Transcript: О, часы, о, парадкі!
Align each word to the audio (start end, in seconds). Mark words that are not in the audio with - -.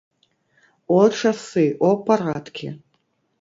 О, 0.95 0.99
часы, 1.17 1.65
о, 1.91 1.93
парадкі! 2.09 2.73